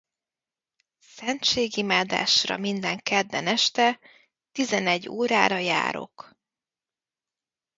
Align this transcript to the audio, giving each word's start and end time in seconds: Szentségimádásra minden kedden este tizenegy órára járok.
Szentségimádásra 0.99 2.57
minden 2.57 2.97
kedden 2.99 3.47
este 3.47 3.99
tizenegy 4.51 5.09
órára 5.09 5.57
járok. 5.57 6.37